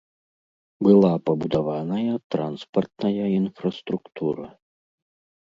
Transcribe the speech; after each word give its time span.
Была 0.85 1.11
пабудаваная 1.27 2.15
транспартная 2.37 3.27
інфраструктура. 3.41 4.47